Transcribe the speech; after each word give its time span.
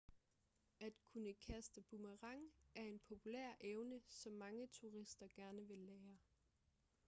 at 0.79 0.93
kunne 1.03 1.33
kaste 1.33 1.79
med 1.81 1.83
boomerang 1.83 2.53
er 2.75 2.83
en 2.83 2.99
populær 2.99 3.51
evne 3.61 4.01
som 4.09 4.33
mange 4.33 4.67
turister 4.67 5.27
gerne 5.35 5.67
vil 5.67 5.77
lære 5.77 6.17